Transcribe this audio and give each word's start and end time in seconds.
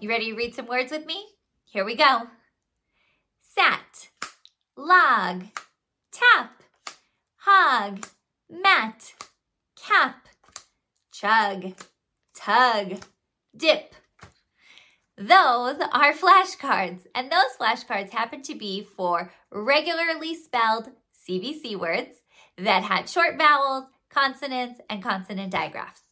You 0.00 0.08
ready 0.08 0.30
to 0.30 0.36
read 0.36 0.54
some 0.54 0.66
words 0.66 0.92
with 0.92 1.06
me? 1.06 1.26
Here 1.64 1.84
we 1.84 1.96
go. 1.96 2.28
Sat, 3.40 4.10
log, 4.76 5.46
tap, 6.12 6.62
hog, 7.38 8.06
mat, 8.48 9.14
cap, 9.74 10.28
chug, 11.10 11.74
tug, 12.32 13.00
dip. 13.56 13.96
Those 15.16 15.80
are 15.92 16.12
flashcards, 16.12 17.08
and 17.12 17.32
those 17.32 17.56
flashcards 17.60 18.10
happen 18.10 18.42
to 18.42 18.54
be 18.54 18.84
for 18.84 19.32
regularly 19.50 20.36
spelled 20.36 20.90
CVC 21.28 21.76
words 21.76 22.18
that 22.56 22.84
had 22.84 23.08
short 23.08 23.36
vowels, 23.36 23.86
consonants, 24.10 24.80
and 24.88 25.02
consonant 25.02 25.50
digraphs. 25.50 26.07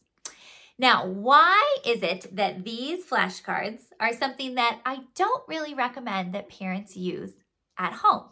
Now, 0.79 1.07
why 1.07 1.77
is 1.85 2.03
it 2.03 2.35
that 2.35 2.63
these 2.63 3.05
flashcards 3.05 3.81
are 3.99 4.13
something 4.13 4.55
that 4.55 4.79
I 4.85 4.99
don't 5.15 5.43
really 5.47 5.73
recommend 5.73 6.33
that 6.33 6.49
parents 6.49 6.95
use 6.95 7.33
at 7.77 7.93
home? 7.93 8.25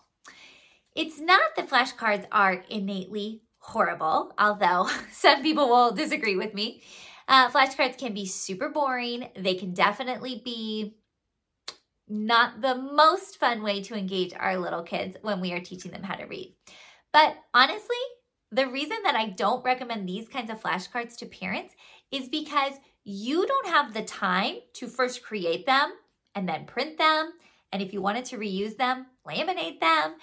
It's 0.95 1.19
not 1.19 1.55
that 1.55 1.69
flashcards 1.69 2.25
are 2.31 2.63
innately 2.69 3.41
horrible, 3.57 4.31
although 4.38 4.89
some 5.11 5.41
people 5.41 5.67
will 5.67 5.91
disagree 5.91 6.35
with 6.35 6.53
me. 6.53 6.83
Uh, 7.27 7.49
flashcards 7.49 7.97
can 7.97 8.13
be 8.13 8.27
super 8.27 8.69
boring. 8.69 9.29
They 9.35 9.55
can 9.55 9.73
definitely 9.73 10.41
be 10.45 10.95
not 12.07 12.61
the 12.61 12.75
most 12.75 13.39
fun 13.39 13.63
way 13.63 13.81
to 13.81 13.95
engage 13.95 14.33
our 14.35 14.57
little 14.57 14.83
kids 14.83 15.17
when 15.23 15.41
we 15.41 15.51
are 15.53 15.59
teaching 15.59 15.91
them 15.91 16.03
how 16.03 16.13
to 16.13 16.25
read. 16.25 16.55
But 17.11 17.35
honestly, 17.53 17.97
the 18.51 18.67
reason 18.67 18.97
that 19.03 19.16
I 19.16 19.29
don't 19.29 19.66
recommend 19.66 20.07
these 20.07 20.29
kinds 20.29 20.51
of 20.51 20.61
flashcards 20.61 21.17
to 21.17 21.25
parents 21.25 21.73
is 22.16 22.30
because 22.30 22.73
you 23.03 23.45
don't 23.45 23.67
have 23.67 23.94
the 23.94 24.03
time 24.03 24.55
to 24.73 24.88
first 24.88 25.23
create 25.23 25.66
them 25.66 25.94
and 26.33 26.47
then 26.47 26.66
print 26.66 26.97
them. 26.97 27.33
And 27.72 27.81
if 27.81 27.94
you 27.94 28.02
wanted 28.02 28.25
to 28.25 28.38
reuse 28.38 28.77
them, 28.77 29.07
laminate 29.27 29.80
them. 29.80 30.16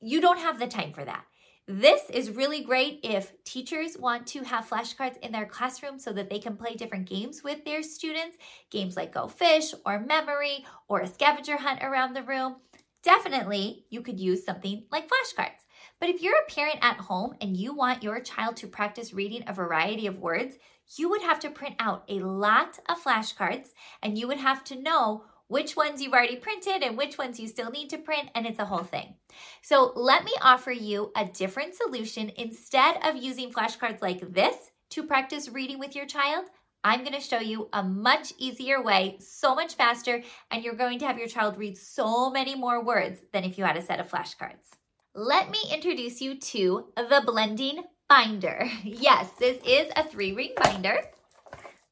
You 0.00 0.20
don't 0.20 0.38
have 0.38 0.58
the 0.58 0.66
time 0.66 0.92
for 0.92 1.04
that. 1.04 1.24
This 1.66 2.02
is 2.10 2.30
really 2.30 2.62
great 2.62 3.00
if 3.02 3.32
teachers 3.44 3.96
want 3.98 4.26
to 4.28 4.44
have 4.44 4.68
flashcards 4.68 5.18
in 5.20 5.32
their 5.32 5.46
classroom 5.46 5.98
so 5.98 6.12
that 6.12 6.28
they 6.28 6.38
can 6.38 6.56
play 6.56 6.74
different 6.74 7.08
games 7.08 7.42
with 7.42 7.64
their 7.64 7.82
students, 7.82 8.36
games 8.70 8.96
like 8.96 9.14
Go 9.14 9.28
Fish 9.28 9.72
or 9.86 9.98
Memory 9.98 10.66
or 10.88 11.00
a 11.00 11.06
scavenger 11.06 11.56
hunt 11.56 11.82
around 11.82 12.12
the 12.12 12.22
room. 12.22 12.56
Definitely, 13.02 13.86
you 13.88 14.02
could 14.02 14.20
use 14.20 14.44
something 14.44 14.84
like 14.92 15.08
flashcards. 15.08 15.64
But 16.00 16.10
if 16.10 16.20
you're 16.20 16.34
a 16.36 16.52
parent 16.52 16.78
at 16.82 16.98
home 16.98 17.34
and 17.40 17.56
you 17.56 17.74
want 17.74 18.02
your 18.02 18.20
child 18.20 18.56
to 18.56 18.66
practice 18.66 19.14
reading 19.14 19.44
a 19.46 19.54
variety 19.54 20.06
of 20.06 20.18
words, 20.18 20.56
you 20.96 21.08
would 21.08 21.22
have 21.22 21.40
to 21.40 21.50
print 21.50 21.76
out 21.78 22.04
a 22.08 22.20
lot 22.20 22.78
of 22.88 23.02
flashcards 23.02 23.68
and 24.02 24.18
you 24.18 24.28
would 24.28 24.38
have 24.38 24.64
to 24.64 24.80
know 24.80 25.24
which 25.48 25.76
ones 25.76 26.00
you've 26.00 26.12
already 26.12 26.36
printed 26.36 26.82
and 26.82 26.96
which 26.96 27.18
ones 27.18 27.38
you 27.38 27.46
still 27.48 27.70
need 27.70 27.90
to 27.90 27.98
print, 27.98 28.30
and 28.34 28.46
it's 28.46 28.58
a 28.58 28.64
whole 28.64 28.82
thing. 28.82 29.14
So, 29.62 29.92
let 29.94 30.24
me 30.24 30.32
offer 30.40 30.72
you 30.72 31.12
a 31.16 31.26
different 31.26 31.74
solution. 31.74 32.32
Instead 32.36 32.96
of 33.04 33.22
using 33.22 33.52
flashcards 33.52 34.00
like 34.00 34.32
this 34.32 34.56
to 34.90 35.02
practice 35.02 35.48
reading 35.48 35.78
with 35.78 35.94
your 35.94 36.06
child, 36.06 36.46
I'm 36.82 37.00
going 37.00 37.14
to 37.14 37.20
show 37.20 37.40
you 37.40 37.68
a 37.72 37.82
much 37.82 38.32
easier 38.38 38.82
way, 38.82 39.16
so 39.20 39.54
much 39.54 39.74
faster, 39.74 40.22
and 40.50 40.62
you're 40.62 40.74
going 40.74 40.98
to 41.00 41.06
have 41.06 41.18
your 41.18 41.28
child 41.28 41.56
read 41.56 41.78
so 41.78 42.30
many 42.30 42.54
more 42.54 42.84
words 42.84 43.20
than 43.32 43.44
if 43.44 43.56
you 43.56 43.64
had 43.64 43.76
a 43.76 43.82
set 43.82 44.00
of 44.00 44.10
flashcards. 44.10 44.70
Let 45.14 45.50
me 45.50 45.60
introduce 45.72 46.20
you 46.20 46.38
to 46.38 46.86
the 46.96 47.22
blending 47.24 47.84
binder. 48.08 48.68
Yes, 48.84 49.30
this 49.38 49.58
is 49.66 49.90
a 49.96 50.04
three 50.04 50.32
ring 50.32 50.52
binder. 50.56 51.02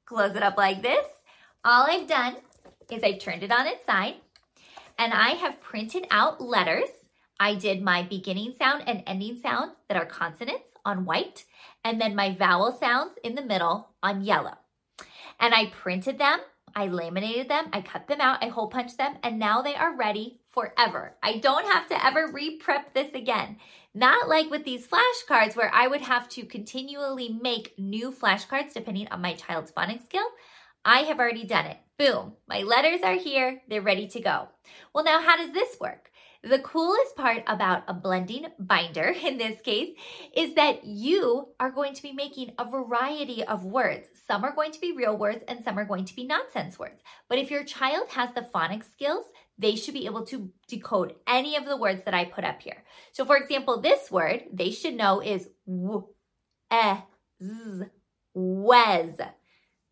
Close 0.04 0.36
it 0.36 0.42
up 0.42 0.56
like 0.56 0.82
this. 0.82 1.04
All 1.64 1.86
I've 1.88 2.06
done 2.06 2.36
is 2.90 3.02
I've 3.02 3.18
turned 3.18 3.42
it 3.42 3.52
on 3.52 3.66
its 3.66 3.86
side 3.86 4.16
and 4.98 5.12
I 5.12 5.30
have 5.30 5.60
printed 5.60 6.06
out 6.10 6.40
letters. 6.40 6.90
I 7.40 7.54
did 7.54 7.82
my 7.82 8.02
beginning 8.02 8.54
sound 8.58 8.84
and 8.86 9.02
ending 9.06 9.40
sound 9.40 9.72
that 9.88 9.96
are 9.96 10.06
consonants 10.06 10.70
on 10.84 11.04
white 11.04 11.44
and 11.84 12.00
then 12.00 12.14
my 12.14 12.34
vowel 12.34 12.72
sounds 12.72 13.16
in 13.24 13.34
the 13.34 13.42
middle 13.42 13.90
on 14.02 14.22
yellow. 14.22 14.58
And 15.40 15.54
I 15.54 15.66
printed 15.66 16.18
them, 16.18 16.38
I 16.74 16.86
laminated 16.86 17.48
them, 17.48 17.66
I 17.72 17.80
cut 17.80 18.06
them 18.06 18.20
out, 18.20 18.44
I 18.44 18.48
hole 18.48 18.68
punched 18.68 18.98
them, 18.98 19.16
and 19.22 19.38
now 19.38 19.62
they 19.62 19.74
are 19.74 19.96
ready 19.96 20.38
forever. 20.52 21.16
I 21.22 21.38
don't 21.38 21.70
have 21.72 21.88
to 21.88 22.04
ever 22.04 22.30
re-prep 22.32 22.94
this 22.94 23.14
again. 23.14 23.56
Not 23.94 24.28
like 24.28 24.50
with 24.50 24.64
these 24.64 24.86
flashcards 24.86 25.56
where 25.56 25.70
I 25.74 25.86
would 25.86 26.02
have 26.02 26.28
to 26.30 26.44
continually 26.44 27.28
make 27.28 27.74
new 27.78 28.10
flashcards 28.10 28.72
depending 28.72 29.08
on 29.08 29.20
my 29.20 29.34
child's 29.34 29.72
phonics 29.72 30.04
skill. 30.04 30.26
I 30.84 31.00
have 31.00 31.18
already 31.18 31.44
done 31.44 31.66
it. 31.66 31.78
Boom, 31.98 32.32
my 32.48 32.62
letters 32.62 33.00
are 33.02 33.14
here, 33.14 33.62
they're 33.68 33.82
ready 33.82 34.08
to 34.08 34.20
go. 34.20 34.48
Well, 34.92 35.04
now 35.04 35.22
how 35.22 35.36
does 35.36 35.52
this 35.52 35.76
work? 35.80 36.10
The 36.44 36.58
coolest 36.58 37.14
part 37.14 37.44
about 37.46 37.84
a 37.86 37.94
blending 37.94 38.46
binder 38.58 39.14
in 39.24 39.38
this 39.38 39.60
case 39.60 39.90
is 40.34 40.54
that 40.54 40.84
you 40.84 41.50
are 41.60 41.70
going 41.70 41.94
to 41.94 42.02
be 42.02 42.12
making 42.12 42.52
a 42.58 42.68
variety 42.68 43.44
of 43.44 43.64
words. 43.64 44.08
Some 44.26 44.42
are 44.42 44.54
going 44.54 44.72
to 44.72 44.80
be 44.80 44.90
real 44.90 45.16
words 45.16 45.44
and 45.46 45.62
some 45.62 45.78
are 45.78 45.84
going 45.84 46.04
to 46.04 46.16
be 46.16 46.24
nonsense 46.24 46.80
words. 46.80 47.00
But 47.28 47.38
if 47.38 47.48
your 47.48 47.62
child 47.62 48.08
has 48.10 48.34
the 48.34 48.48
phonics 48.52 48.90
skills, 48.90 49.26
they 49.58 49.76
should 49.76 49.94
be 49.94 50.06
able 50.06 50.24
to 50.26 50.50
decode 50.68 51.14
any 51.26 51.56
of 51.56 51.66
the 51.66 51.76
words 51.76 52.04
that 52.04 52.14
I 52.14 52.24
put 52.24 52.44
up 52.44 52.62
here. 52.62 52.84
So, 53.12 53.24
for 53.24 53.36
example, 53.36 53.80
this 53.80 54.10
word 54.10 54.44
they 54.52 54.70
should 54.70 54.94
know 54.94 55.20
is 55.20 55.48
w, 55.66 56.06
e, 56.72 56.94
z, 57.42 57.84
wez. 58.34 59.20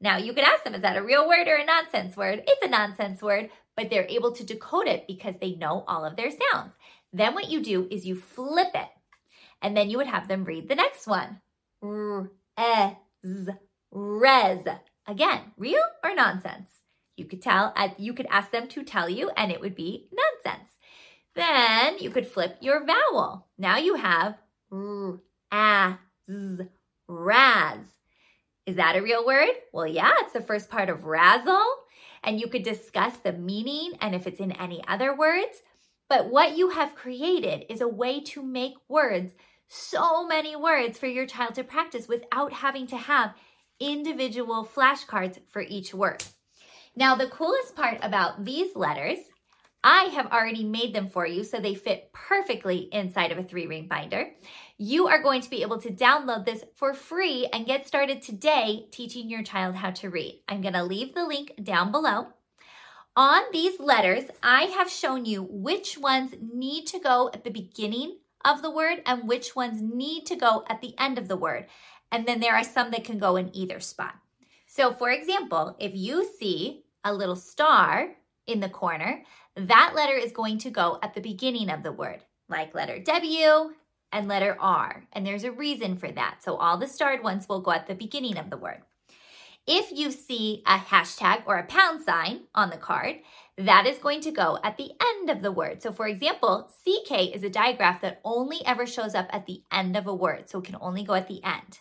Now, 0.01 0.17
you 0.17 0.33
could 0.33 0.45
ask 0.45 0.65
them, 0.65 0.75
is 0.75 0.83
that 0.83 0.97
a 0.97 1.03
real 1.03 1.29
word 1.29 1.47
or 1.47 1.57
a 1.57 1.65
nonsense 1.65 2.17
word? 2.17 2.43
It's 2.47 2.65
a 2.65 2.71
nonsense 2.71 3.21
word, 3.21 3.51
but 3.77 3.91
they're 3.91 4.07
able 4.09 4.33
to 4.33 4.45
decode 4.45 4.87
it 4.87 5.07
because 5.07 5.35
they 5.41 5.55
know 5.57 5.85
all 5.87 6.05
of 6.05 6.17
their 6.17 6.31
sounds. 6.31 6.75
Then 7.13 7.35
what 7.35 7.51
you 7.51 7.63
do 7.63 7.87
is 7.91 8.07
you 8.07 8.17
flip 8.17 8.71
it, 8.75 8.89
and 9.61 9.77
then 9.77 9.91
you 9.91 9.99
would 9.99 10.07
have 10.07 10.27
them 10.27 10.45
read 10.45 10.69
the 10.69 10.75
next 10.75 11.07
one. 11.07 11.41
R, 11.83 12.31
e, 12.59 12.97
z, 13.27 13.53
rez. 13.91 14.67
Again, 15.07 15.53
real 15.57 15.83
or 16.03 16.15
nonsense? 16.15 16.80
You 17.21 17.27
could 17.27 17.43
tell, 17.43 17.75
uh, 17.77 17.91
you 17.99 18.15
could 18.15 18.27
ask 18.31 18.51
them 18.51 18.67
to 18.69 18.83
tell 18.83 19.07
you, 19.11 19.29
and 19.37 19.53
it 19.53 19.61
would 19.61 19.75
be 19.75 20.09
nonsense. 20.11 20.71
Then 21.35 21.99
you 21.99 22.09
could 22.09 22.27
flip 22.27 22.57
your 22.63 22.87
vowel. 22.87 23.47
Now 23.59 23.77
you 23.77 23.97
have 23.97 24.39
r, 24.73 25.21
a, 25.53 25.99
z, 26.27 26.65
raz. 27.07 27.85
Is 28.65 28.77
that 28.77 28.97
a 28.97 29.03
real 29.03 29.27
word? 29.27 29.51
Well, 29.71 29.87
yeah, 29.87 30.13
it's 30.21 30.33
the 30.33 30.41
first 30.41 30.71
part 30.71 30.89
of 30.89 31.05
razzle. 31.05 31.67
And 32.25 32.41
you 32.41 32.49
could 32.49 32.63
discuss 32.63 33.19
the 33.19 33.35
meaning 33.35 33.93
and 34.01 34.15
if 34.15 34.27
it's 34.27 34.41
in 34.41 34.53
any 34.53 34.83
other 34.89 35.15
words. 35.15 35.61
But 36.09 36.31
what 36.31 36.57
you 36.57 36.71
have 36.71 36.95
created 36.95 37.67
is 37.69 37.83
a 37.83 37.89
way 37.89 38.21
to 38.33 38.43
make 38.43 38.77
words, 38.89 39.35
so 39.69 40.27
many 40.27 40.57
words 40.57 40.99
for 40.99 41.07
your 41.07 41.27
child 41.27 41.55
to 41.57 41.65
practice 41.65 42.09
without 42.09 42.55
having 42.55 42.87
to 42.87 42.97
have 42.97 43.35
individual 43.79 44.65
flashcards 44.65 45.39
for 45.51 45.61
each 45.61 45.93
word. 45.93 46.25
Now, 46.97 47.15
the 47.15 47.29
coolest 47.29 47.77
part 47.77 47.99
about 48.03 48.45
these 48.45 48.75
letters, 48.75 49.19
I 49.83 50.05
have 50.13 50.27
already 50.27 50.65
made 50.65 50.95
them 50.95 51.09
for 51.09 51.27
you 51.27 51.43
so 51.45 51.59
they 51.59 51.75
fit 51.75 52.11
perfectly 52.13 52.89
inside 52.93 53.33
of 53.33 53.39
a 53.39 53.43
three 53.43 53.67
ring 53.67 53.87
binder. 53.89 54.33
You 54.77 55.07
are 55.09 55.23
going 55.23 55.41
to 55.41 55.51
be 55.51 55.63
able 55.63 55.81
to 55.81 55.91
download 55.91 56.45
this 56.45 56.65
for 56.77 56.93
free 56.93 57.49
and 57.53 57.65
get 57.65 57.87
started 57.87 58.21
today 58.21 58.87
teaching 58.91 59.31
your 59.31 59.43
child 59.43 59.77
how 59.77 59.91
to 59.93 60.11
read. 60.11 60.43
I'm 60.49 60.61
going 60.61 60.75
to 60.75 60.85
leave 60.85 61.15
the 61.15 61.27
link 61.27 61.53
down 61.63 61.91
below. 61.93 62.29
On 63.17 63.43
these 63.53 63.81
letters, 63.81 64.25
I 64.43 64.65
have 64.65 64.91
shown 64.91 65.25
you 65.25 65.43
which 65.43 65.99
ones 65.99 66.35
need 66.41 66.87
to 66.89 66.99
go 66.99 67.31
at 67.33 67.45
the 67.45 67.51
beginning 67.51 68.19
of 68.45 68.63
the 68.63 68.71
word 68.71 69.03
and 69.07 69.27
which 69.27 69.57
ones 69.57 69.81
need 69.83 70.27
to 70.27 70.37
go 70.37 70.65
at 70.69 70.81
the 70.81 70.95
end 70.99 71.19
of 71.19 71.29
the 71.29 71.37
word. 71.37 71.67
And 72.13 72.27
then 72.27 72.41
there 72.41 72.55
are 72.55 72.65
some 72.65 72.91
that 72.91 73.05
can 73.05 73.19
go 73.19 73.37
in 73.37 73.55
either 73.55 73.81
spot. 73.81 74.20
So, 74.81 74.95
for 74.95 75.11
example, 75.11 75.77
if 75.79 75.95
you 75.95 76.27
see 76.39 76.85
a 77.05 77.13
little 77.13 77.37
star 77.37 78.17
in 78.47 78.61
the 78.61 78.71
corner, 78.71 79.25
that 79.55 79.93
letter 79.95 80.15
is 80.15 80.33
going 80.33 80.57
to 80.57 80.71
go 80.71 80.99
at 81.03 81.13
the 81.13 81.21
beginning 81.21 81.69
of 81.69 81.83
the 81.83 81.93
word, 81.93 82.25
like 82.49 82.75
letter 82.75 82.99
W 82.99 83.75
and 84.11 84.27
letter 84.27 84.57
R. 84.59 85.05
And 85.13 85.27
there's 85.27 85.45
a 85.45 85.53
reason 85.53 85.99
for 85.99 86.11
that. 86.11 86.39
So, 86.43 86.57
all 86.57 86.79
the 86.79 86.89
starred 86.89 87.23
ones 87.23 87.47
will 87.47 87.61
go 87.61 87.73
at 87.73 87.89
the 87.89 87.95
beginning 87.95 88.39
of 88.39 88.49
the 88.49 88.57
word. 88.57 88.81
If 89.67 89.93
you 89.93 90.11
see 90.11 90.63
a 90.65 90.79
hashtag 90.79 91.43
or 91.45 91.59
a 91.59 91.67
pound 91.67 92.03
sign 92.03 92.45
on 92.55 92.71
the 92.71 92.79
card, 92.79 93.17
that 93.59 93.87
is 93.87 93.99
going 93.99 94.23
to 94.23 94.31
go 94.31 94.59
at 94.65 94.79
the 94.79 94.93
end 94.99 95.29
of 95.29 95.43
the 95.43 95.53
word. 95.53 95.83
So, 95.83 95.93
for 95.93 96.07
example, 96.07 96.73
CK 96.87 97.35
is 97.35 97.43
a 97.43 97.51
digraph 97.51 98.01
that 98.01 98.23
only 98.25 98.65
ever 98.65 98.87
shows 98.87 99.15
up 99.15 99.29
at 99.29 99.45
the 99.45 99.63
end 99.71 99.95
of 99.95 100.07
a 100.07 100.15
word, 100.15 100.49
so 100.49 100.61
it 100.61 100.65
can 100.65 100.79
only 100.81 101.05
go 101.05 101.13
at 101.13 101.29
the 101.29 101.45
end. 101.45 101.81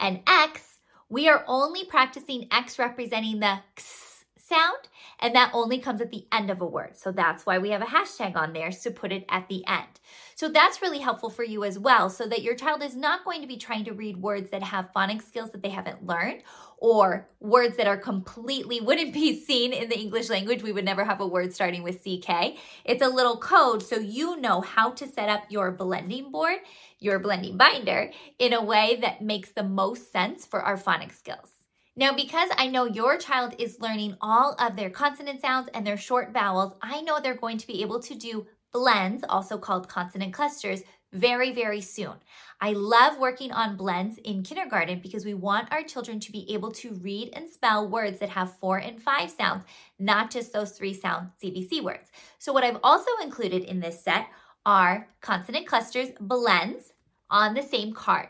And 0.00 0.22
X, 0.26 0.75
we 1.08 1.28
are 1.28 1.44
only 1.46 1.84
practicing 1.84 2.48
X 2.50 2.78
representing 2.78 3.40
the 3.40 3.46
X 3.46 4.24
sound, 4.36 4.88
and 5.20 5.34
that 5.34 5.50
only 5.52 5.78
comes 5.78 6.00
at 6.00 6.10
the 6.10 6.26
end 6.32 6.50
of 6.50 6.60
a 6.60 6.66
word. 6.66 6.96
So 6.96 7.12
that's 7.12 7.46
why 7.46 7.58
we 7.58 7.70
have 7.70 7.82
a 7.82 7.86
hashtag 7.86 8.36
on 8.36 8.52
there 8.52 8.70
to 8.70 8.90
put 8.90 9.12
it 9.12 9.24
at 9.28 9.48
the 9.48 9.66
end. 9.66 10.00
So 10.36 10.50
that's 10.50 10.82
really 10.82 10.98
helpful 10.98 11.30
for 11.30 11.44
you 11.44 11.64
as 11.64 11.78
well, 11.78 12.10
so 12.10 12.26
that 12.26 12.42
your 12.42 12.54
child 12.54 12.82
is 12.82 12.94
not 12.94 13.24
going 13.24 13.40
to 13.40 13.46
be 13.46 13.56
trying 13.56 13.86
to 13.86 13.94
read 13.94 14.18
words 14.18 14.50
that 14.50 14.62
have 14.62 14.92
phonics 14.94 15.22
skills 15.22 15.50
that 15.52 15.62
they 15.62 15.70
haven't 15.70 16.04
learned 16.04 16.42
or 16.76 17.26
words 17.40 17.78
that 17.78 17.86
are 17.86 17.96
completely 17.96 18.82
wouldn't 18.82 19.14
be 19.14 19.40
seen 19.40 19.72
in 19.72 19.88
the 19.88 19.98
English 19.98 20.28
language. 20.28 20.62
We 20.62 20.72
would 20.72 20.84
never 20.84 21.04
have 21.04 21.22
a 21.22 21.26
word 21.26 21.54
starting 21.54 21.82
with 21.82 22.04
CK. 22.04 22.58
It's 22.84 23.02
a 23.02 23.08
little 23.08 23.38
code 23.38 23.82
so 23.82 23.96
you 23.96 24.36
know 24.36 24.60
how 24.60 24.90
to 24.90 25.08
set 25.08 25.30
up 25.30 25.44
your 25.48 25.70
blending 25.70 26.30
board, 26.30 26.58
your 26.98 27.18
blending 27.18 27.56
binder 27.56 28.10
in 28.38 28.52
a 28.52 28.62
way 28.62 28.98
that 29.00 29.22
makes 29.22 29.52
the 29.52 29.64
most 29.64 30.12
sense 30.12 30.44
for 30.44 30.60
our 30.60 30.76
phonics 30.76 31.16
skills. 31.16 31.50
Now, 31.96 32.12
because 32.12 32.50
I 32.58 32.66
know 32.66 32.84
your 32.84 33.16
child 33.16 33.54
is 33.58 33.80
learning 33.80 34.18
all 34.20 34.54
of 34.60 34.76
their 34.76 34.90
consonant 34.90 35.40
sounds 35.40 35.70
and 35.72 35.86
their 35.86 35.96
short 35.96 36.34
vowels, 36.34 36.74
I 36.82 37.00
know 37.00 37.20
they're 37.20 37.34
going 37.34 37.56
to 37.56 37.66
be 37.66 37.80
able 37.80 38.00
to 38.00 38.14
do 38.14 38.46
blends, 38.76 39.24
also 39.26 39.56
called 39.56 39.88
consonant 39.88 40.34
clusters, 40.34 40.82
very, 41.10 41.50
very 41.50 41.80
soon. 41.80 42.12
I 42.60 42.72
love 42.72 43.18
working 43.18 43.50
on 43.50 43.78
blends 43.78 44.18
in 44.18 44.42
kindergarten 44.42 45.00
because 45.00 45.24
we 45.24 45.32
want 45.32 45.72
our 45.72 45.82
children 45.82 46.20
to 46.20 46.30
be 46.30 46.52
able 46.52 46.70
to 46.72 46.92
read 46.96 47.30
and 47.32 47.48
spell 47.48 47.88
words 47.88 48.18
that 48.18 48.28
have 48.28 48.58
four 48.58 48.76
and 48.76 49.02
five 49.02 49.30
sounds, 49.30 49.64
not 49.98 50.30
just 50.30 50.52
those 50.52 50.72
three 50.72 50.92
sound 50.92 51.30
CVC 51.42 51.82
words. 51.82 52.10
So, 52.38 52.52
what 52.52 52.64
I've 52.64 52.78
also 52.82 53.10
included 53.22 53.62
in 53.64 53.80
this 53.80 54.04
set 54.04 54.26
are 54.66 55.08
consonant 55.22 55.66
clusters 55.66 56.10
blends 56.20 56.92
on 57.30 57.54
the 57.54 57.62
same 57.62 57.94
card. 57.94 58.28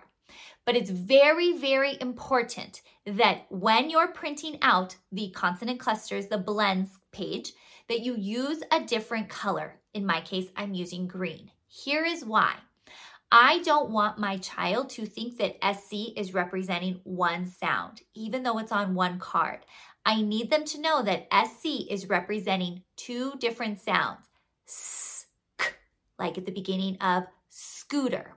But 0.65 0.77
it's 0.77 0.91
very, 0.91 1.59
very 1.59 1.97
important 2.01 2.83
that 3.05 3.47
when 3.49 3.91
you're 3.91 4.13
printing 4.13 4.59
out 4.63 4.95
the 5.11 5.31
consonant 5.31 5.81
clusters, 5.81 6.29
the 6.29 6.39
blends 6.39 6.91
page, 7.11 7.53
that 7.89 8.01
you 8.01 8.17
use 8.17 8.63
a 8.71 8.81
different 8.81 9.29
color. 9.29 9.81
In 9.95 10.05
my 10.05 10.21
case, 10.21 10.49
I'm 10.57 10.75
using 10.75 11.07
green. 11.07 11.51
Here 11.69 12.05
is 12.05 12.25
why. 12.25 12.55
I 13.31 13.61
don't 13.63 13.91
want 13.91 14.19
my 14.19 14.39
child 14.39 14.89
to 14.91 15.07
think 15.07 15.39
that 15.39 15.57
SC 15.63 16.17
is 16.17 16.35
representing 16.35 17.01
one 17.03 17.47
sound, 17.47 18.03
even 18.15 18.43
though 18.43 18.59
it's 18.59 18.73
on 18.73 18.95
one 18.95 19.19
card. 19.19 19.61
I 20.05 20.23
need 20.23 20.51
them 20.51 20.65
to 20.67 20.81
know 20.81 21.03
that 21.03 21.27
SC 21.33 21.91
is 21.91 22.09
representing 22.09 22.83
two 22.97 23.33
different 23.41 23.81
sounds. 23.81 24.27
Sk, 24.65 25.27
like 26.19 26.39
at 26.39 26.47
the 26.47 26.53
beginning 26.53 26.97
of 27.01 27.25
scooter. 27.49 28.37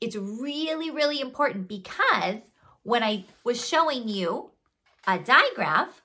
It's 0.00 0.16
really, 0.16 0.90
really 0.90 1.20
important 1.20 1.68
because 1.68 2.40
when 2.82 3.02
I 3.02 3.24
was 3.44 3.66
showing 3.66 4.08
you 4.08 4.50
a 5.06 5.18
digraph, 5.18 6.01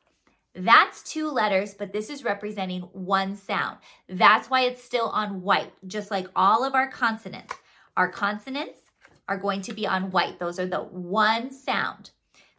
that's 0.55 1.03
two 1.03 1.29
letters, 1.29 1.73
but 1.73 1.93
this 1.93 2.09
is 2.09 2.23
representing 2.23 2.81
one 2.93 3.35
sound. 3.35 3.77
That's 4.09 4.49
why 4.49 4.61
it's 4.61 4.83
still 4.83 5.09
on 5.09 5.41
white, 5.41 5.71
just 5.85 6.09
like 6.09 6.27
all 6.35 6.63
of 6.63 6.73
our 6.73 6.89
consonants. 6.89 7.53
Our 7.95 8.09
consonants 8.09 8.79
are 9.27 9.37
going 9.37 9.61
to 9.63 9.73
be 9.73 9.85
on 9.85 10.11
white. 10.11 10.39
Those 10.39 10.59
are 10.59 10.65
the 10.65 10.79
one 10.79 11.51
sound. 11.51 12.11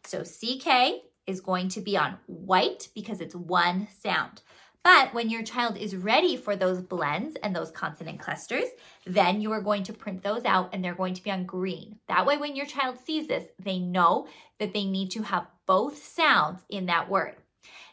So 0.05 0.23
CK 0.23 1.03
is 1.27 1.41
going 1.41 1.69
to 1.69 1.81
be 1.81 1.97
on 1.97 2.17
white 2.27 2.89
because 2.95 3.21
it's 3.21 3.35
one 3.35 3.87
sound. 3.99 4.41
But 4.83 5.13
when 5.13 5.29
your 5.29 5.43
child 5.43 5.77
is 5.77 5.95
ready 5.95 6.37
for 6.37 6.55
those 6.55 6.81
blends 6.81 7.35
and 7.43 7.53
those 7.53 7.69
consonant 7.69 8.19
clusters, 8.19 8.69
then 9.05 9.41
you 9.41 9.51
are 9.51 9.61
going 9.61 9.83
to 9.83 9.93
print 9.93 10.23
those 10.23 10.45
out 10.45 10.69
and 10.73 10.83
they're 10.83 10.95
going 10.95 11.13
to 11.15 11.23
be 11.23 11.31
on 11.31 11.45
green. 11.45 11.97
That 12.07 12.25
way, 12.25 12.37
when 12.37 12.55
your 12.55 12.65
child 12.65 12.97
sees 12.97 13.27
this, 13.27 13.45
they 13.59 13.77
know 13.77 14.27
that 14.57 14.73
they 14.73 14.85
need 14.85 15.11
to 15.11 15.23
have 15.23 15.47
both 15.65 16.03
sounds 16.03 16.63
in 16.69 16.85
that 16.85 17.09
word. 17.09 17.35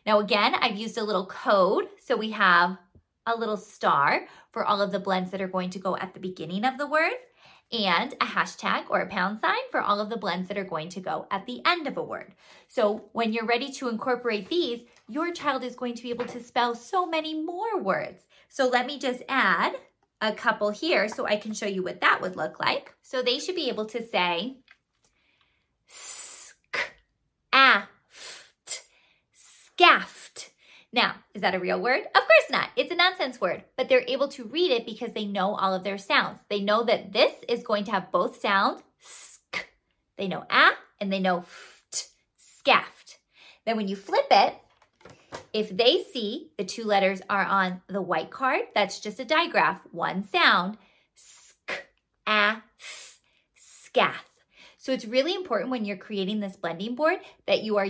Now, 0.04 0.20
again, 0.20 0.54
I've 0.54 0.76
used 0.76 0.98
a 0.98 1.04
little 1.04 1.26
code. 1.26 1.88
So 2.00 2.16
we 2.16 2.30
have 2.30 2.78
a 3.26 3.36
little 3.36 3.56
star 3.56 4.26
for 4.52 4.64
all 4.64 4.80
of 4.80 4.92
the 4.92 5.00
blends 5.00 5.30
that 5.32 5.40
are 5.40 5.48
going 5.48 5.70
to 5.70 5.78
go 5.78 5.96
at 5.96 6.14
the 6.14 6.20
beginning 6.20 6.64
of 6.64 6.78
the 6.78 6.86
word 6.86 7.12
and 7.72 8.12
a 8.14 8.26
hashtag 8.26 8.84
or 8.88 9.00
a 9.00 9.08
pound 9.08 9.40
sign 9.40 9.58
for 9.72 9.80
all 9.80 10.00
of 10.00 10.08
the 10.08 10.16
blends 10.16 10.48
that 10.48 10.56
are 10.56 10.64
going 10.64 10.88
to 10.88 11.00
go 11.00 11.26
at 11.30 11.46
the 11.46 11.60
end 11.66 11.88
of 11.88 11.96
a 11.96 12.02
word. 12.02 12.32
So 12.68 13.08
when 13.12 13.32
you're 13.32 13.46
ready 13.46 13.72
to 13.72 13.88
incorporate 13.88 14.48
these, 14.48 14.82
your 15.08 15.32
child 15.32 15.64
is 15.64 15.74
going 15.74 15.94
to 15.94 16.02
be 16.02 16.10
able 16.10 16.26
to 16.26 16.42
spell 16.42 16.74
so 16.74 17.06
many 17.06 17.34
more 17.42 17.82
words. 17.82 18.22
So 18.48 18.68
let 18.68 18.86
me 18.86 18.98
just 18.98 19.22
add 19.28 19.74
a 20.20 20.32
couple 20.32 20.70
here 20.70 21.08
so 21.08 21.26
I 21.26 21.36
can 21.36 21.52
show 21.52 21.66
you 21.66 21.82
what 21.82 22.00
that 22.00 22.20
would 22.22 22.36
look 22.36 22.60
like. 22.60 22.94
So 23.02 23.20
they 23.20 23.38
should 23.38 23.56
be 23.56 23.68
able 23.68 23.86
to 23.86 24.06
say 24.06 24.58
sk, 25.88 26.92
aft, 27.52 27.88
scaffed. 29.76 30.50
Now, 30.92 31.16
is 31.34 31.42
that 31.42 31.54
a 31.54 31.60
real 31.60 31.80
word? 31.80 32.00
Of 32.06 32.22
course 32.22 32.50
not. 32.50 32.70
It's 32.76 32.90
a 32.90 32.96
nonsense 32.96 33.40
word, 33.40 33.64
but 33.76 33.88
they're 33.88 34.04
able 34.08 34.28
to 34.28 34.44
read 34.44 34.70
it 34.70 34.86
because 34.86 35.12
they 35.12 35.26
know 35.26 35.54
all 35.54 35.74
of 35.74 35.84
their 35.84 35.98
sounds. 35.98 36.40
They 36.48 36.60
know 36.60 36.84
that 36.84 37.12
this 37.12 37.32
is 37.48 37.62
going 37.62 37.84
to 37.84 37.90
have 37.90 38.10
both 38.10 38.40
sounds, 38.40 38.82
sk. 38.98 39.68
They 40.16 40.28
know 40.28 40.44
ah 40.48 40.74
and 41.00 41.12
they 41.12 41.20
know 41.20 41.40
ft, 41.40 42.08
scaffed. 42.38 43.18
Then 43.66 43.76
when 43.76 43.88
you 43.88 43.96
flip 43.96 44.26
it, 44.30 44.54
if 45.52 45.76
they 45.76 46.02
see 46.12 46.52
the 46.56 46.64
two 46.64 46.84
letters 46.84 47.20
are 47.28 47.44
on 47.44 47.82
the 47.88 48.00
white 48.00 48.30
card, 48.30 48.62
that's 48.74 49.00
just 49.00 49.20
a 49.20 49.24
digraph, 49.24 49.82
one 49.90 50.26
sound, 50.26 50.78
sk, 51.14 51.88
ah, 52.26 52.62
scath. 53.56 54.30
So 54.78 54.92
it's 54.92 55.04
really 55.04 55.34
important 55.34 55.70
when 55.70 55.84
you're 55.84 55.96
creating 55.96 56.40
this 56.40 56.56
blending 56.56 56.94
board 56.94 57.18
that 57.46 57.64
you 57.64 57.76
are 57.76 57.88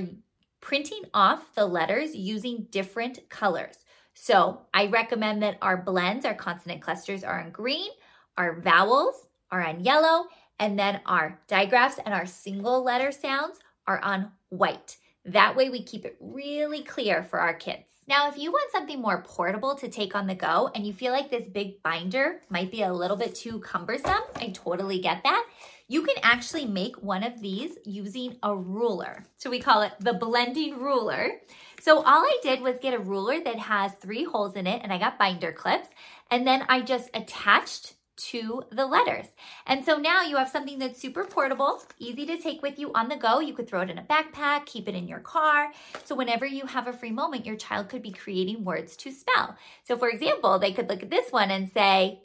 printing 0.66 1.04
off 1.14 1.54
the 1.54 1.64
letters 1.64 2.12
using 2.16 2.66
different 2.72 3.20
colors. 3.28 3.84
So 4.14 4.62
I 4.74 4.86
recommend 4.86 5.40
that 5.44 5.58
our 5.62 5.76
blends, 5.76 6.26
our 6.26 6.34
consonant 6.34 6.82
clusters 6.82 7.22
are 7.22 7.38
in 7.38 7.50
green, 7.50 7.88
our 8.36 8.60
vowels 8.60 9.28
are 9.52 9.62
on 9.62 9.84
yellow, 9.84 10.24
and 10.58 10.76
then 10.76 11.02
our 11.06 11.38
digraphs 11.46 12.00
and 12.04 12.12
our 12.12 12.26
single 12.26 12.82
letter 12.82 13.12
sounds 13.12 13.60
are 13.86 14.00
on 14.00 14.32
white. 14.48 14.96
That 15.24 15.54
way 15.54 15.70
we 15.70 15.84
keep 15.84 16.04
it 16.04 16.16
really 16.18 16.82
clear 16.82 17.22
for 17.22 17.38
our 17.38 17.54
kids. 17.54 17.95
Now, 18.08 18.28
if 18.28 18.38
you 18.38 18.52
want 18.52 18.70
something 18.70 19.02
more 19.02 19.22
portable 19.22 19.74
to 19.76 19.88
take 19.88 20.14
on 20.14 20.28
the 20.28 20.34
go 20.36 20.70
and 20.72 20.86
you 20.86 20.92
feel 20.92 21.12
like 21.12 21.28
this 21.28 21.48
big 21.48 21.82
binder 21.82 22.40
might 22.48 22.70
be 22.70 22.82
a 22.82 22.92
little 22.92 23.16
bit 23.16 23.34
too 23.34 23.58
cumbersome, 23.58 24.22
I 24.36 24.52
totally 24.54 25.00
get 25.00 25.24
that. 25.24 25.44
You 25.88 26.02
can 26.02 26.14
actually 26.22 26.66
make 26.66 27.02
one 27.02 27.24
of 27.24 27.40
these 27.40 27.76
using 27.84 28.36
a 28.44 28.54
ruler. 28.54 29.26
So 29.38 29.50
we 29.50 29.58
call 29.58 29.82
it 29.82 29.92
the 29.98 30.12
blending 30.12 30.78
ruler. 30.78 31.32
So 31.80 31.98
all 31.98 32.22
I 32.22 32.38
did 32.44 32.60
was 32.60 32.76
get 32.80 32.94
a 32.94 32.98
ruler 32.98 33.40
that 33.40 33.58
has 33.58 33.92
three 33.94 34.22
holes 34.22 34.54
in 34.54 34.68
it 34.68 34.82
and 34.84 34.92
I 34.92 34.98
got 34.98 35.18
binder 35.18 35.50
clips. 35.50 35.88
And 36.30 36.46
then 36.46 36.64
I 36.68 36.82
just 36.82 37.10
attached 37.12 37.94
to 38.16 38.62
the 38.70 38.86
letters. 38.86 39.26
And 39.66 39.84
so 39.84 39.96
now 39.96 40.22
you 40.22 40.36
have 40.36 40.48
something 40.48 40.78
that's 40.78 41.00
super 41.00 41.24
portable, 41.24 41.82
easy 41.98 42.26
to 42.26 42.38
take 42.38 42.62
with 42.62 42.78
you 42.78 42.92
on 42.94 43.08
the 43.08 43.16
go. 43.16 43.40
You 43.40 43.54
could 43.54 43.68
throw 43.68 43.82
it 43.82 43.90
in 43.90 43.98
a 43.98 44.02
backpack, 44.02 44.66
keep 44.66 44.88
it 44.88 44.94
in 44.94 45.08
your 45.08 45.20
car. 45.20 45.72
So 46.04 46.14
whenever 46.14 46.46
you 46.46 46.66
have 46.66 46.86
a 46.86 46.92
free 46.92 47.10
moment, 47.10 47.46
your 47.46 47.56
child 47.56 47.88
could 47.88 48.02
be 48.02 48.12
creating 48.12 48.64
words 48.64 48.96
to 48.98 49.12
spell. 49.12 49.56
So 49.84 49.96
for 49.96 50.08
example, 50.08 50.58
they 50.58 50.72
could 50.72 50.88
look 50.88 51.02
at 51.02 51.10
this 51.10 51.30
one 51.30 51.50
and 51.50 51.70
say, 51.70 52.22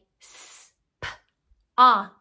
ah, 1.78 2.14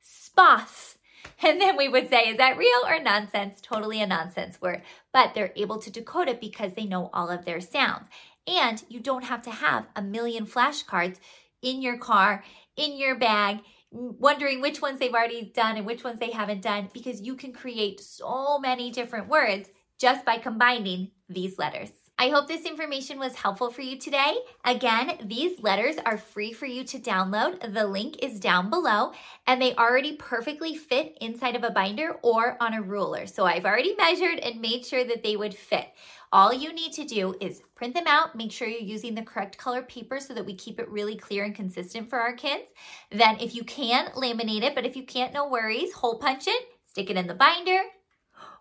spoth. 0.00 0.88
And 1.44 1.60
then 1.60 1.76
we 1.76 1.88
would 1.88 2.08
say, 2.08 2.28
is 2.28 2.36
that 2.36 2.56
real 2.56 2.82
or 2.86 3.00
nonsense? 3.00 3.60
Totally 3.60 4.00
a 4.00 4.06
nonsense 4.06 4.60
word. 4.60 4.82
But 5.12 5.34
they're 5.34 5.52
able 5.56 5.78
to 5.78 5.90
decode 5.90 6.28
it 6.28 6.40
because 6.40 6.74
they 6.74 6.84
know 6.84 7.10
all 7.12 7.30
of 7.30 7.44
their 7.44 7.60
sounds. 7.60 8.06
And 8.46 8.84
you 8.88 9.00
don't 9.00 9.24
have 9.24 9.42
to 9.42 9.50
have 9.50 9.86
a 9.96 10.02
million 10.02 10.46
flashcards 10.46 11.18
in 11.62 11.80
your 11.80 11.96
car 11.96 12.44
in 12.76 12.96
your 12.96 13.16
bag, 13.16 13.60
wondering 13.90 14.60
which 14.60 14.80
ones 14.80 14.98
they've 14.98 15.12
already 15.12 15.52
done 15.54 15.76
and 15.76 15.86
which 15.86 16.04
ones 16.04 16.18
they 16.18 16.30
haven't 16.30 16.62
done, 16.62 16.88
because 16.94 17.20
you 17.20 17.36
can 17.36 17.52
create 17.52 18.00
so 18.00 18.58
many 18.58 18.90
different 18.90 19.28
words 19.28 19.68
just 19.98 20.24
by 20.24 20.38
combining 20.38 21.10
these 21.28 21.58
letters. 21.58 21.90
I 22.22 22.28
hope 22.28 22.46
this 22.46 22.66
information 22.66 23.18
was 23.18 23.34
helpful 23.34 23.72
for 23.72 23.80
you 23.80 23.98
today. 23.98 24.36
Again, 24.64 25.18
these 25.24 25.58
letters 25.58 25.96
are 26.06 26.16
free 26.16 26.52
for 26.52 26.66
you 26.66 26.84
to 26.84 27.00
download. 27.00 27.74
The 27.74 27.84
link 27.84 28.22
is 28.22 28.38
down 28.38 28.70
below, 28.70 29.10
and 29.44 29.60
they 29.60 29.74
already 29.74 30.14
perfectly 30.14 30.76
fit 30.76 31.18
inside 31.20 31.56
of 31.56 31.64
a 31.64 31.70
binder 31.70 32.18
or 32.22 32.56
on 32.60 32.74
a 32.74 32.80
ruler. 32.80 33.26
So 33.26 33.44
I've 33.44 33.64
already 33.64 33.96
measured 33.96 34.38
and 34.38 34.60
made 34.60 34.86
sure 34.86 35.02
that 35.02 35.24
they 35.24 35.36
would 35.36 35.52
fit. 35.52 35.88
All 36.32 36.54
you 36.54 36.72
need 36.72 36.92
to 36.92 37.04
do 37.04 37.34
is 37.40 37.62
print 37.74 37.92
them 37.92 38.06
out, 38.06 38.36
make 38.36 38.52
sure 38.52 38.68
you're 38.68 38.80
using 38.80 39.16
the 39.16 39.22
correct 39.22 39.58
color 39.58 39.82
paper 39.82 40.20
so 40.20 40.32
that 40.32 40.46
we 40.46 40.54
keep 40.54 40.78
it 40.78 40.88
really 40.88 41.16
clear 41.16 41.42
and 41.42 41.56
consistent 41.56 42.08
for 42.08 42.20
our 42.20 42.34
kids. 42.34 42.70
Then, 43.10 43.40
if 43.40 43.52
you 43.56 43.64
can, 43.64 44.12
laminate 44.12 44.62
it, 44.62 44.76
but 44.76 44.86
if 44.86 44.94
you 44.94 45.02
can't, 45.02 45.34
no 45.34 45.48
worries, 45.48 45.92
hole 45.92 46.20
punch 46.20 46.44
it, 46.46 46.68
stick 46.88 47.10
it 47.10 47.16
in 47.16 47.26
the 47.26 47.34
binder, 47.34 47.80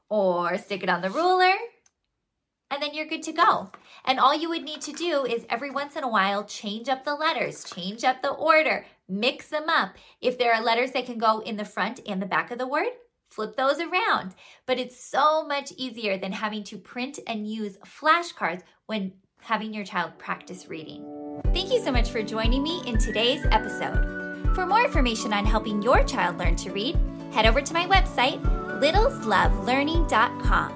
or 0.10 0.58
stick 0.58 0.82
it 0.82 0.90
on 0.90 1.04
the 1.04 1.12
ruler 1.12 1.54
then 2.92 2.98
you're 2.98 3.08
good 3.08 3.24
to 3.24 3.32
go. 3.32 3.72
And 4.04 4.20
all 4.20 4.36
you 4.36 4.50
would 4.50 4.64
need 4.64 4.82
to 4.82 4.92
do 4.92 5.26
is 5.26 5.46
every 5.50 5.72
once 5.72 5.96
in 5.96 6.04
a 6.04 6.10
while 6.10 6.44
change 6.44 6.90
up 6.90 7.06
the 7.06 7.16
letters, 7.16 7.64
change 7.64 8.04
up 8.04 8.22
the 8.22 8.32
order, 8.32 8.86
mix 9.08 9.48
them 9.48 9.70
up. 9.70 9.92
If 10.20 10.38
there 10.38 10.54
are 10.54 10.62
letters 10.62 10.92
that 10.92 11.06
can 11.06 11.18
go 11.18 11.40
in 11.40 11.56
the 11.56 11.66
front 11.66 12.02
and 12.06 12.22
the 12.22 12.26
back 12.26 12.52
of 12.52 12.58
the 12.58 12.68
word, 12.68 12.90
flip 13.30 13.56
those 13.56 13.80
around. 13.80 14.36
But 14.66 14.80
it's 14.80 15.02
so 15.02 15.48
much 15.48 15.72
easier 15.78 16.18
than 16.18 16.34
having 16.34 16.66
to 16.66 16.78
print 16.78 17.20
and 17.28 17.48
use 17.48 17.78
flashcards 17.86 18.64
when 18.88 19.14
having 19.40 19.74
your 19.74 19.86
child 19.86 20.18
practice 20.18 20.68
reading. 20.68 21.42
Thank 21.54 21.72
you 21.72 21.82
so 21.82 21.92
much 21.92 22.10
for 22.10 22.22
joining 22.22 22.62
me 22.62 22.82
in 22.86 22.98
today's 22.98 23.46
episode. 23.52 24.52
For 24.54 24.66
more 24.66 24.84
information 24.84 25.32
on 25.34 25.46
helping 25.46 25.82
your 25.82 26.04
child 26.04 26.38
learn 26.38 26.58
to 26.58 26.72
read, 26.72 26.98
head 27.32 27.46
over 27.46 27.62
to 27.62 27.74
my 27.74 27.88
website, 27.88 28.44
littleslovelearning.com. 28.82 30.72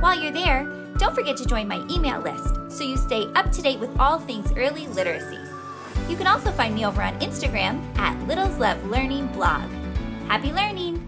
While 0.00 0.20
you're 0.20 0.32
there, 0.32 0.81
don't 0.98 1.14
forget 1.14 1.36
to 1.38 1.46
join 1.46 1.68
my 1.68 1.84
email 1.90 2.20
list 2.20 2.54
so 2.68 2.84
you 2.84 2.96
stay 2.96 3.26
up 3.34 3.50
to 3.52 3.62
date 3.62 3.80
with 3.80 3.90
all 3.98 4.18
things 4.18 4.52
early 4.56 4.86
literacy. 4.88 5.38
You 6.08 6.16
can 6.16 6.26
also 6.26 6.50
find 6.52 6.74
me 6.74 6.84
over 6.84 7.02
on 7.02 7.18
Instagram 7.20 7.82
at 7.98 8.18
Littles 8.26 8.58
Love 8.58 8.84
Learning 8.86 9.26
Blog. 9.28 9.68
Happy 10.28 10.52
learning! 10.52 11.01